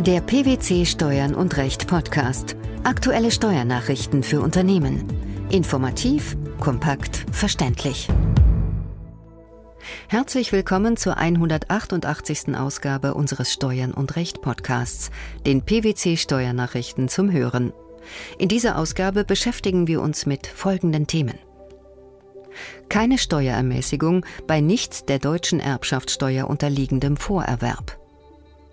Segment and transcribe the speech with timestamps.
[0.00, 2.56] Der PwC Steuern und Recht Podcast.
[2.84, 5.04] Aktuelle Steuernachrichten für Unternehmen.
[5.50, 8.08] Informativ, kompakt, verständlich.
[10.08, 12.56] Herzlich willkommen zur 188.
[12.56, 15.10] Ausgabe unseres Steuern und Recht Podcasts,
[15.44, 17.74] den PwC Steuernachrichten zum Hören.
[18.38, 21.38] In dieser Ausgabe beschäftigen wir uns mit folgenden Themen.
[22.88, 27.99] Keine Steuerermäßigung bei nicht der deutschen Erbschaftssteuer unterliegendem Vorerwerb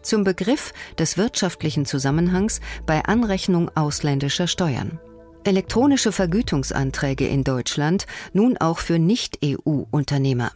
[0.08, 5.00] zum Begriff des wirtschaftlichen Zusammenhangs bei Anrechnung ausländischer Steuern.
[5.44, 10.52] Elektronische Vergütungsanträge in Deutschland nun auch für Nicht-EU-Unternehmer.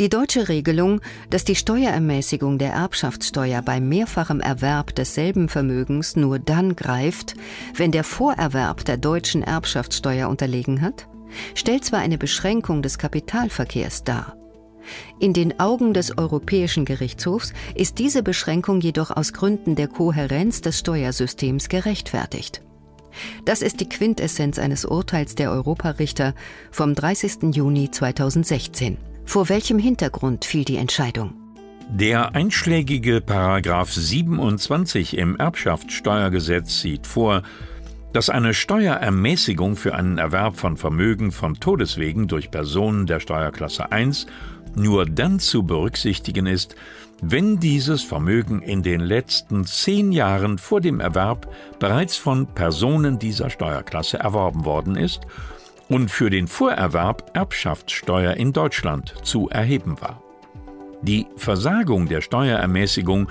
[0.00, 6.74] Die deutsche Regelung, dass die Steuerermäßigung der Erbschaftssteuer bei mehrfachem Erwerb desselben Vermögens nur dann
[6.74, 7.34] greift,
[7.76, 11.06] wenn der Vorerwerb der deutschen Erbschaftssteuer unterlegen hat,
[11.54, 14.36] stellt zwar eine Beschränkung des Kapitalverkehrs dar,
[15.18, 20.78] in den Augen des Europäischen Gerichtshofs ist diese Beschränkung jedoch aus Gründen der Kohärenz des
[20.78, 22.62] Steuersystems gerechtfertigt.
[23.44, 26.34] Das ist die Quintessenz eines Urteils der Europarichter
[26.70, 27.54] vom 30.
[27.54, 28.96] Juni 2016.
[29.24, 31.34] Vor welchem Hintergrund fiel die Entscheidung?
[31.88, 37.42] Der einschlägige Paragraph 27 im Erbschaftssteuergesetz sieht vor,
[38.12, 44.26] dass eine Steuerermäßigung für einen Erwerb von Vermögen von Todeswegen durch Personen der Steuerklasse 1
[44.76, 46.76] nur dann zu berücksichtigen ist,
[47.20, 53.50] wenn dieses Vermögen in den letzten zehn Jahren vor dem Erwerb bereits von Personen dieser
[53.50, 55.22] Steuerklasse erworben worden ist
[55.88, 60.22] und für den Vorerwerb Erbschaftssteuer in Deutschland zu erheben war.
[61.02, 63.28] Die Versagung der Steuerermäßigung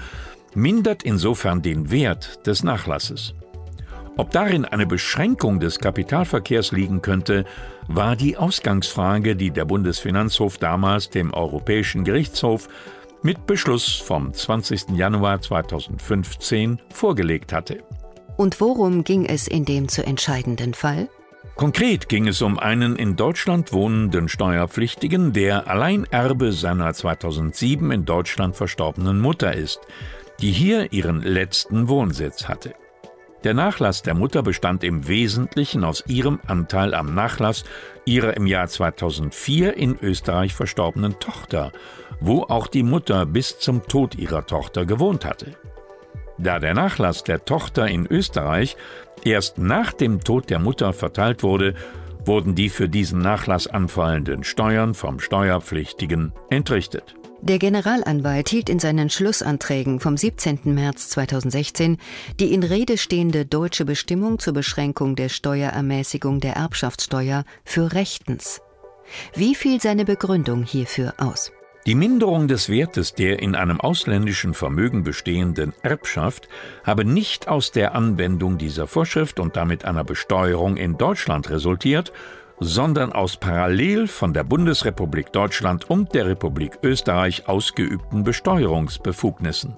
[0.56, 3.34] mindert insofern den Wert des Nachlasses.
[4.16, 7.46] Ob darin eine Beschränkung des Kapitalverkehrs liegen könnte,
[7.88, 12.70] war die Ausgangsfrage, die der Bundesfinanzhof damals dem Europäischen Gerichtshof
[13.24, 14.92] mit Beschluss vom 20.
[14.92, 17.84] Januar 2015 vorgelegt hatte.
[18.38, 21.10] Und worum ging es in dem zu entscheidenden Fall?
[21.56, 28.56] Konkret ging es um einen in Deutschland wohnenden Steuerpflichtigen, der Alleinerbe seiner 2007 in Deutschland
[28.56, 29.80] verstorbenen Mutter ist,
[30.40, 32.74] die hier ihren letzten Wohnsitz hatte.
[33.44, 37.66] Der Nachlass der Mutter bestand im Wesentlichen aus ihrem Anteil am Nachlass
[38.06, 41.74] ihrer im Jahr 2004 in Österreich verstorbenen Tochter,
[42.22, 45.58] wo auch die Mutter bis zum Tod ihrer Tochter gewohnt hatte.
[46.38, 48.78] Da der Nachlass der Tochter in Österreich
[49.26, 51.76] erst nach dem Tod der Mutter verteilt wurde,
[52.26, 57.16] wurden die für diesen Nachlass anfallenden Steuern vom Steuerpflichtigen entrichtet.
[57.46, 60.60] Der Generalanwalt hielt in seinen Schlussanträgen vom 17.
[60.64, 61.98] März 2016
[62.40, 68.62] die in Rede stehende deutsche Bestimmung zur Beschränkung der Steuerermäßigung der Erbschaftssteuer für rechtens.
[69.36, 71.52] Wie fiel seine Begründung hierfür aus?
[71.86, 76.48] Die Minderung des Wertes der in einem ausländischen Vermögen bestehenden Erbschaft
[76.86, 82.14] habe nicht aus der Anwendung dieser Vorschrift und damit einer Besteuerung in Deutschland resultiert,
[82.60, 89.78] sondern aus parallel von der Bundesrepublik Deutschland und der Republik Österreich ausgeübten Besteuerungsbefugnissen.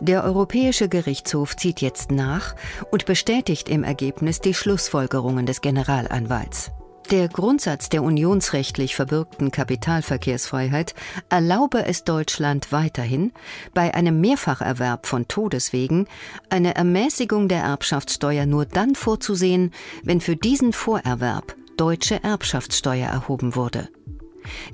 [0.00, 2.54] Der Europäische Gerichtshof zieht jetzt nach
[2.90, 6.72] und bestätigt im Ergebnis die Schlussfolgerungen des Generalanwalts.
[7.10, 10.94] Der Grundsatz der unionsrechtlich verbürgten Kapitalverkehrsfreiheit
[11.28, 13.32] erlaube es Deutschland weiterhin,
[13.74, 16.08] bei einem Mehrfacherwerb von Todeswegen
[16.50, 19.72] eine Ermäßigung der Erbschaftssteuer nur dann vorzusehen,
[20.02, 23.88] wenn für diesen Vorerwerb deutsche Erbschaftssteuer erhoben wurde.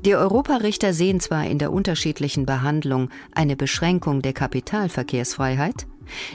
[0.05, 5.87] Die Europarichter sehen zwar in der unterschiedlichen Behandlung eine Beschränkung der Kapitalverkehrsfreiheit,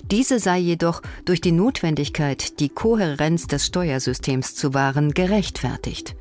[0.09, 6.15] diese sei jedoch durch die Notwendigkeit, die Kohärenz des Steuersystems zu wahren, gerechtfertigt.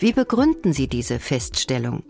[0.00, 2.02] Wie begründen Sie diese Feststellung?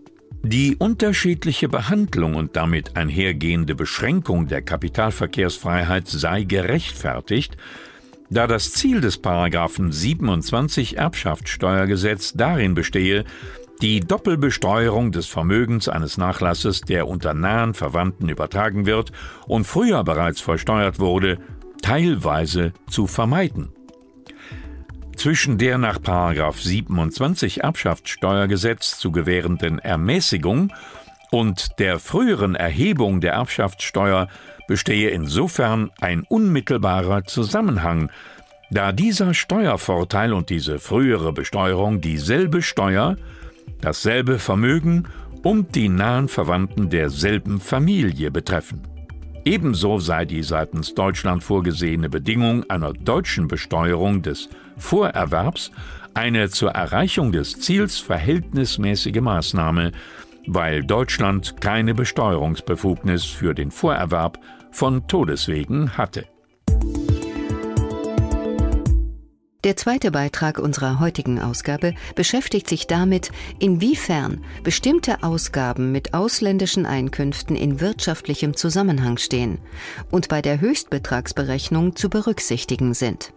[0.43, 7.57] Die unterschiedliche Behandlung und damit einhergehende Beschränkung der Kapitalverkehrsfreiheit sei gerechtfertigt,
[8.29, 13.23] da das Ziel des Paragraphen 27 Erbschaftssteuergesetz darin bestehe,
[13.81, 19.11] die Doppelbesteuerung des Vermögens eines Nachlasses, der unter nahen Verwandten übertragen wird
[19.45, 21.37] und früher bereits versteuert wurde,
[21.81, 23.69] teilweise zu vermeiden.
[25.15, 30.71] Zwischen der nach 27 Erbschaftssteuergesetz zu gewährenden Ermäßigung
[31.31, 34.27] und der früheren Erhebung der Erbschaftssteuer
[34.67, 38.11] bestehe insofern ein unmittelbarer Zusammenhang,
[38.69, 43.15] da dieser Steuervorteil und diese frühere Besteuerung dieselbe Steuer,
[43.81, 45.07] dasselbe Vermögen
[45.43, 48.81] und die nahen Verwandten derselben Familie betreffen.
[49.45, 55.71] Ebenso sei die seitens Deutschland vorgesehene Bedingung einer deutschen Besteuerung des Vorerwerbs
[56.13, 59.93] eine zur Erreichung des Ziels verhältnismäßige Maßnahme,
[60.47, 64.39] weil Deutschland keine Besteuerungsbefugnis für den Vorerwerb
[64.71, 66.25] von Todeswegen hatte.
[69.63, 77.55] Der zweite Beitrag unserer heutigen Ausgabe beschäftigt sich damit, inwiefern bestimmte Ausgaben mit ausländischen Einkünften
[77.55, 79.57] in wirtschaftlichem Zusammenhang stehen
[80.09, 83.33] und bei der Höchstbetragsberechnung zu berücksichtigen sind.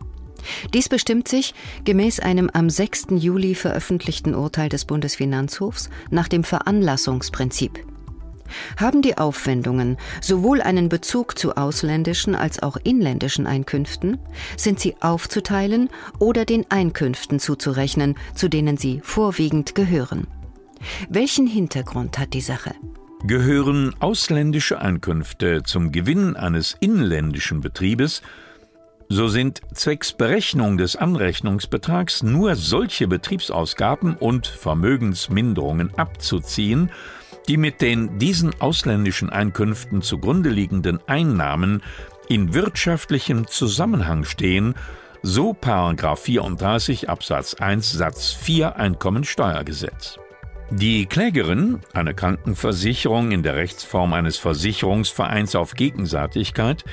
[0.75, 1.55] Dies bestimmt sich
[1.85, 3.07] gemäß einem am 6.
[3.11, 7.79] Juli veröffentlichten Urteil des Bundesfinanzhofs nach dem Veranlassungsprinzip.
[8.77, 14.19] Haben die Aufwendungen sowohl einen Bezug zu ausländischen als auch inländischen Einkünften,
[14.57, 15.89] sind sie aufzuteilen
[16.19, 20.27] oder den Einkünften zuzurechnen, zu denen sie vorwiegend gehören.
[21.09, 22.75] Welchen Hintergrund hat die Sache?
[23.25, 28.23] Gehören ausländische Einkünfte zum Gewinn eines inländischen Betriebes,
[29.13, 36.93] so sind zwecks Berechnung des Anrechnungsbetrags nur solche Betriebsausgaben und Vermögensminderungen abzuziehen,
[37.49, 41.83] die mit den diesen ausländischen Einkünften zugrunde liegenden Einnahmen
[42.29, 44.75] in wirtschaftlichem Zusammenhang stehen,
[45.23, 50.19] so 34 Absatz 1 Satz 4 Einkommensteuergesetz.
[50.71, 56.85] Die Klägerin, eine Krankenversicherung in der Rechtsform eines Versicherungsvereins auf Gegenseitigkeit,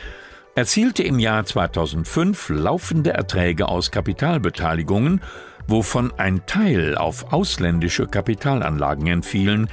[0.57, 5.21] erzielte im Jahr 2005 laufende Erträge aus Kapitalbeteiligungen,
[5.67, 9.69] wovon ein Teil auf ausländische Kapitalanlagen entfielen,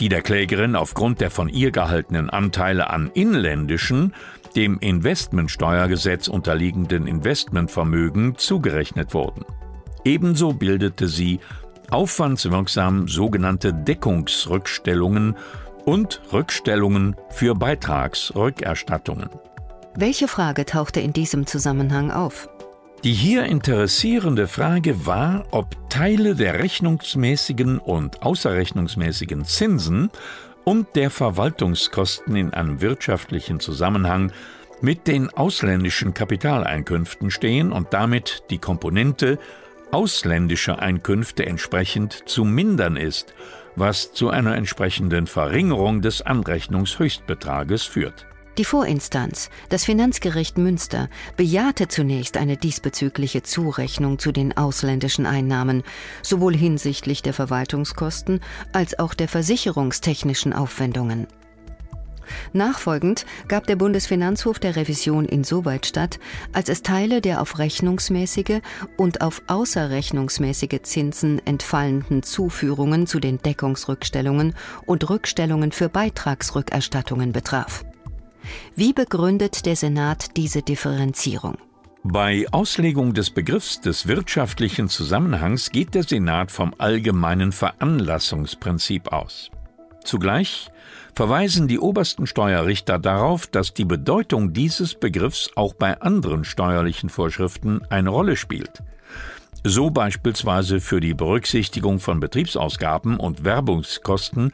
[0.00, 4.12] die der Klägerin aufgrund der von ihr gehaltenen Anteile an inländischen,
[4.56, 9.44] dem Investmentsteuergesetz unterliegenden Investmentvermögen zugerechnet wurden.
[10.04, 11.38] Ebenso bildete sie
[11.90, 15.36] aufwandswirksam sogenannte Deckungsrückstellungen
[15.84, 19.28] und Rückstellungen für Beitragsrückerstattungen.
[19.96, 22.48] Welche Frage tauchte in diesem Zusammenhang auf?
[23.04, 30.10] Die hier interessierende Frage war, ob Teile der rechnungsmäßigen und außerrechnungsmäßigen Zinsen
[30.64, 34.32] und der Verwaltungskosten in einem wirtschaftlichen Zusammenhang
[34.80, 39.38] mit den ausländischen Kapitaleinkünften stehen und damit die Komponente
[39.92, 43.32] ausländische Einkünfte entsprechend zu mindern ist,
[43.76, 48.26] was zu einer entsprechenden Verringerung des Anrechnungshöchstbetrages führt.
[48.56, 55.82] Die Vorinstanz, das Finanzgericht Münster, bejahte zunächst eine diesbezügliche Zurechnung zu den ausländischen Einnahmen,
[56.22, 58.40] sowohl hinsichtlich der Verwaltungskosten
[58.72, 61.26] als auch der versicherungstechnischen Aufwendungen.
[62.52, 66.20] Nachfolgend gab der Bundesfinanzhof der Revision insoweit statt,
[66.52, 68.60] als es Teile der auf rechnungsmäßige
[68.96, 74.54] und auf außerrechnungsmäßige Zinsen entfallenden Zuführungen zu den Deckungsrückstellungen
[74.86, 77.84] und Rückstellungen für Beitragsrückerstattungen betraf.
[78.76, 81.56] Wie begründet der Senat diese Differenzierung?
[82.02, 89.50] Bei Auslegung des Begriffs des wirtschaftlichen Zusammenhangs geht der Senat vom allgemeinen Veranlassungsprinzip aus.
[90.04, 90.68] Zugleich
[91.14, 97.80] verweisen die obersten Steuerrichter darauf, dass die Bedeutung dieses Begriffs auch bei anderen steuerlichen Vorschriften
[97.88, 98.82] eine Rolle spielt.
[99.64, 104.52] So beispielsweise für die Berücksichtigung von Betriebsausgaben und Werbungskosten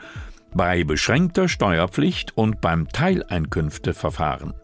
[0.54, 4.54] bei beschränkter Steuerpflicht und beim Teileinkünfteverfahren.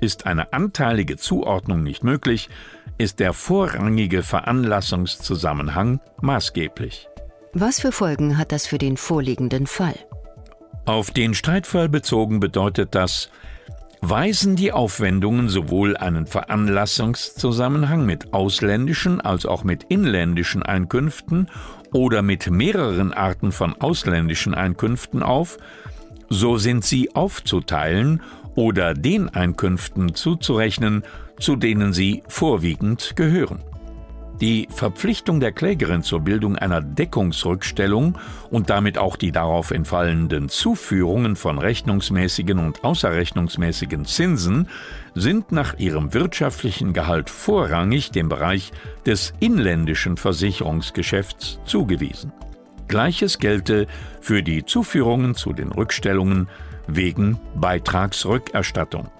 [0.00, 2.48] Ist eine anteilige Zuordnung nicht möglich,
[2.98, 7.08] ist der vorrangige Veranlassungszusammenhang maßgeblich.
[7.52, 9.94] Was für Folgen hat das für den vorliegenden Fall?
[10.86, 13.30] Auf den Streitfall bezogen bedeutet das,
[14.10, 21.48] weisen die Aufwendungen sowohl einen Veranlassungszusammenhang mit ausländischen als auch mit inländischen Einkünften
[21.92, 25.58] oder mit mehreren Arten von ausländischen Einkünften auf,
[26.28, 28.22] so sind sie aufzuteilen
[28.54, 31.02] oder den Einkünften zuzurechnen,
[31.40, 33.60] zu denen sie vorwiegend gehören.
[34.40, 38.18] Die Verpflichtung der Klägerin zur Bildung einer Deckungsrückstellung
[38.50, 44.68] und damit auch die darauf entfallenden Zuführungen von rechnungsmäßigen und außerrechnungsmäßigen Zinsen
[45.14, 48.72] sind nach ihrem wirtschaftlichen Gehalt vorrangig dem Bereich
[49.06, 52.32] des inländischen Versicherungsgeschäfts zugewiesen.
[52.88, 53.86] Gleiches gelte
[54.20, 56.48] für die Zuführungen zu den Rückstellungen
[56.88, 59.13] wegen Beitragsrückerstattung.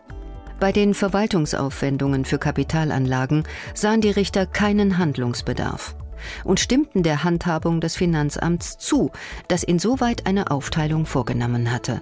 [0.65, 3.43] Bei den Verwaltungsaufwendungen für Kapitalanlagen
[3.75, 5.95] sahen die Richter keinen Handlungsbedarf
[6.43, 9.11] und stimmten der Handhabung des Finanzamts zu,
[9.47, 12.01] das insoweit eine Aufteilung vorgenommen hatte.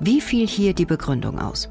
[0.00, 1.70] Wie fiel hier die Begründung aus?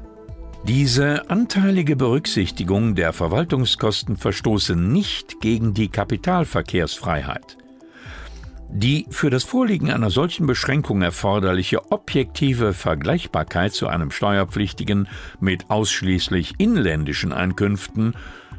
[0.66, 7.58] Diese anteilige Berücksichtigung der Verwaltungskosten verstoße nicht gegen die Kapitalverkehrsfreiheit.
[8.74, 15.08] Die für das Vorliegen einer solchen Beschränkung erforderliche objektive Vergleichbarkeit zu einem Steuerpflichtigen
[15.40, 18.14] mit ausschließlich inländischen Einkünften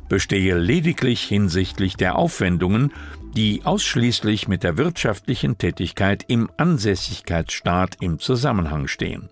[0.09, 2.93] bestehe lediglich hinsichtlich der Aufwendungen,
[3.35, 9.29] die ausschließlich mit der wirtschaftlichen Tätigkeit im Ansässigkeitsstaat im Zusammenhang stehen.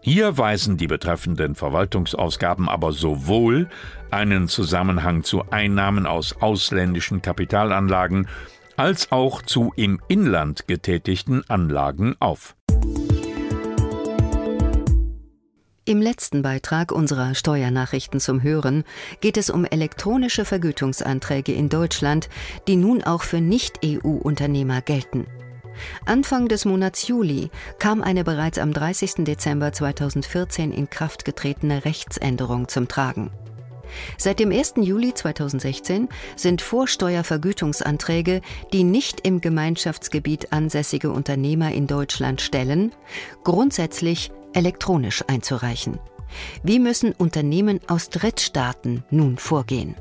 [0.00, 3.68] Hier weisen die betreffenden Verwaltungsausgaben aber sowohl
[4.10, 8.26] einen Zusammenhang zu Einnahmen aus ausländischen Kapitalanlagen
[8.82, 12.56] als auch zu im Inland getätigten Anlagen auf.
[15.84, 18.82] Im letzten Beitrag unserer Steuernachrichten zum Hören
[19.20, 22.28] geht es um elektronische Vergütungsanträge in Deutschland,
[22.66, 25.28] die nun auch für Nicht-EU-Unternehmer gelten.
[26.04, 29.24] Anfang des Monats Juli kam eine bereits am 30.
[29.24, 33.30] Dezember 2014 in Kraft getretene Rechtsänderung zum Tragen.
[34.16, 34.74] Seit dem 1.
[34.76, 38.40] Juli 2016 sind Vorsteuervergütungsanträge,
[38.72, 42.92] die nicht im Gemeinschaftsgebiet ansässige Unternehmer in Deutschland stellen,
[43.44, 45.98] grundsätzlich elektronisch einzureichen.
[46.62, 49.94] Wie müssen Unternehmen aus Drittstaaten nun vorgehen?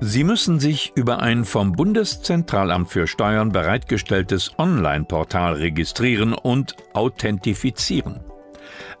[0.00, 8.20] Sie müssen sich über ein vom Bundeszentralamt für Steuern bereitgestelltes Online-Portal registrieren und authentifizieren.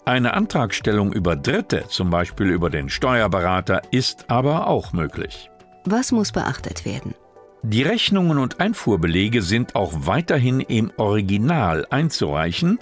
[0.04, 5.50] Eine Antragstellung über Dritte, zum Beispiel über den Steuerberater, ist aber auch möglich.
[5.84, 7.14] Was muss beachtet werden?
[7.62, 12.78] Die Rechnungen und Einfuhrbelege sind auch weiterhin im Original einzureichen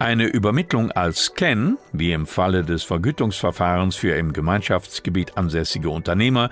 [0.00, 6.50] eine Übermittlung als Scan, wie im Falle des Vergütungsverfahrens für im Gemeinschaftsgebiet ansässige Unternehmer,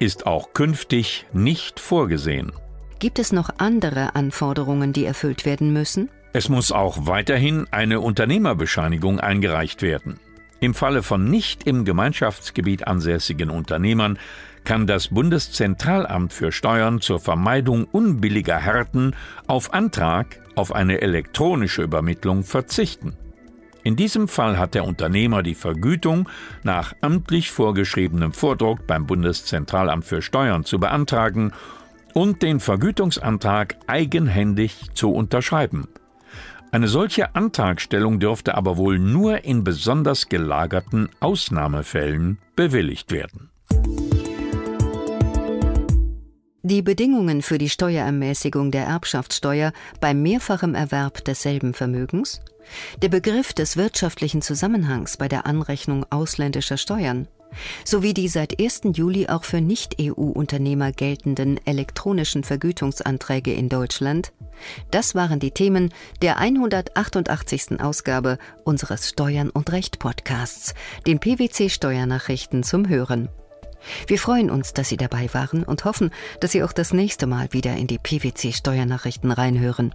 [0.00, 2.52] ist auch künftig nicht vorgesehen.
[2.98, 6.08] Gibt es noch andere Anforderungen, die erfüllt werden müssen?
[6.32, 10.20] Es muss auch weiterhin eine Unternehmerbescheinigung eingereicht werden.
[10.60, 14.18] Im Falle von nicht im Gemeinschaftsgebiet ansässigen Unternehmern
[14.64, 19.14] kann das Bundeszentralamt für Steuern zur Vermeidung unbilliger Härten
[19.46, 23.16] auf Antrag auf eine elektronische Übermittlung verzichten.
[23.84, 26.28] In diesem Fall hat der Unternehmer die Vergütung
[26.64, 31.52] nach amtlich vorgeschriebenem Vordruck beim Bundeszentralamt für Steuern zu beantragen
[32.12, 35.88] und den Vergütungsantrag eigenhändig zu unterschreiben.
[36.70, 43.50] Eine solche Antragstellung dürfte aber wohl nur in besonders gelagerten Ausnahmefällen bewilligt werden.
[46.62, 49.72] Die Bedingungen für die Steuerermäßigung der Erbschaftssteuer
[50.02, 52.42] bei mehrfachem Erwerb desselben Vermögens,
[53.02, 57.28] der Begriff des wirtschaftlichen Zusammenhangs bei der Anrechnung ausländischer Steuern
[57.84, 58.82] sowie die seit 1.
[58.94, 64.32] Juli auch für Nicht-EU-Unternehmer geltenden elektronischen Vergütungsanträge in Deutschland,
[64.90, 67.80] das waren die Themen der 188.
[67.80, 70.74] Ausgabe unseres Steuern und Recht Podcasts,
[71.06, 73.28] den PwC Steuernachrichten zum Hören.
[74.08, 76.10] Wir freuen uns, dass Sie dabei waren und hoffen,
[76.40, 79.94] dass Sie auch das nächste Mal wieder in die PwC Steuernachrichten reinhören.